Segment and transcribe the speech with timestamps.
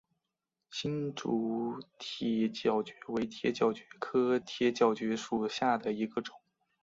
[0.71, 6.33] 新竹铁角蕨为铁角蕨科铁角蕨属下的一个种。